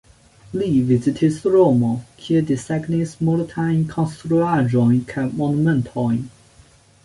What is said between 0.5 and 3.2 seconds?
Li vizitis Romon, kie desegnis